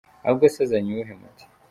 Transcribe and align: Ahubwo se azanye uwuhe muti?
Ahubwo 0.25 0.45
se 0.53 0.59
azanye 0.65 0.89
uwuhe 0.91 1.13
muti? 1.19 1.45